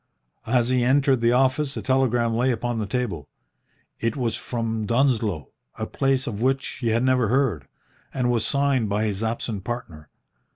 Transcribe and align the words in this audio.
As 0.47 0.69
he 0.69 0.83
entered 0.83 1.21
the 1.21 1.31
office 1.31 1.77
a 1.77 1.81
telegram 1.83 2.33
lay 2.35 2.49
upon 2.49 2.79
the 2.79 2.87
table. 2.87 3.29
It 3.99 4.17
was 4.17 4.35
from 4.35 4.87
Dunsloe, 4.87 5.49
a 5.77 5.85
place 5.85 6.25
of 6.25 6.41
which 6.41 6.65
he 6.81 6.87
had 6.87 7.03
never 7.03 7.27
heard, 7.27 7.67
and 8.11 8.31
was 8.31 8.43
signed 8.43 8.89
by 8.89 9.03
his 9.03 9.21
absent 9.23 9.63
partner. 9.63 10.09